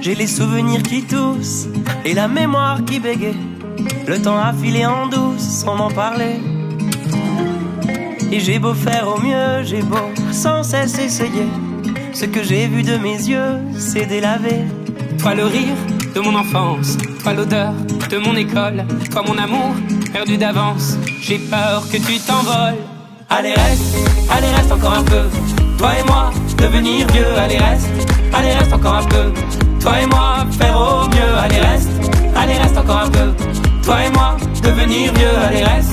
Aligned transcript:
J'ai 0.00 0.16
les 0.16 0.26
souvenirs 0.26 0.82
qui 0.82 1.04
toussent 1.04 1.68
et 2.04 2.12
la 2.12 2.26
mémoire 2.26 2.84
qui 2.84 2.98
bégaye. 2.98 3.36
Le 4.08 4.20
temps 4.20 4.36
a 4.36 4.52
filé 4.52 4.84
en 4.84 5.06
douce 5.06 5.40
sans 5.40 5.76
m'en 5.76 5.90
parler. 5.90 6.40
Et 8.32 8.40
j'ai 8.40 8.58
beau 8.58 8.74
faire 8.74 9.06
au 9.06 9.20
mieux, 9.20 9.62
j'ai 9.62 9.82
beau 9.82 10.10
sans 10.32 10.64
cesse 10.64 10.98
essayer. 10.98 11.46
Ce 12.12 12.24
que 12.24 12.42
j'ai 12.42 12.66
vu 12.66 12.82
de 12.82 12.96
mes 12.96 13.14
yeux, 13.14 13.58
c'est 13.78 14.06
délavé. 14.06 14.64
Toi 15.18 15.36
le 15.36 15.44
rire 15.44 15.76
de 16.14 16.20
mon 16.20 16.34
enfance, 16.34 16.98
toi 17.22 17.32
l'odeur 17.32 17.72
de 18.10 18.18
mon 18.18 18.34
école, 18.34 18.84
toi 19.10 19.22
mon 19.24 19.38
amour 19.38 19.72
perdu 20.12 20.36
d'avance. 20.36 20.96
J'ai 21.20 21.38
peur 21.38 21.82
que 21.90 21.96
tu 21.96 22.18
t'envoles. 22.20 22.76
Allez 23.30 23.54
reste, 23.54 23.96
allez 24.30 24.48
reste 24.48 24.72
encore 24.72 24.94
un 24.94 25.04
peu. 25.04 25.24
Toi 25.78 25.90
et 25.98 26.06
moi, 26.06 26.30
devenir 26.58 27.06
vieux, 27.12 27.38
allez 27.38 27.58
reste, 27.58 27.88
allez 28.32 28.52
reste 28.52 28.72
encore 28.72 28.96
un 28.96 29.04
peu. 29.04 29.32
Toi 29.80 30.00
et 30.02 30.06
moi, 30.06 30.46
faire 30.58 30.76
au 30.76 31.08
mieux, 31.08 31.38
allez 31.38 31.60
reste, 31.60 31.90
allez 32.36 32.58
reste 32.58 32.76
encore 32.76 32.98
un 32.98 33.10
peu. 33.10 33.32
Toi 33.82 34.04
et 34.04 34.10
moi, 34.10 34.36
devenir 34.62 35.12
vieux, 35.14 35.36
allez 35.48 35.64
reste, 35.64 35.92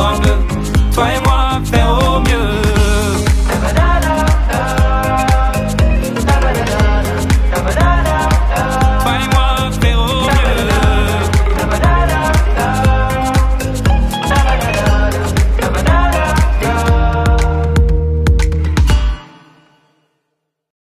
un 0.00 0.18
peu. 0.20 0.30
Toi 0.94 1.04
et 1.14 1.20
moi, 1.24 1.60
faire. 1.64 2.07